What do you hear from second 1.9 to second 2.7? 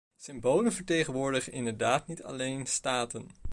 niet alleen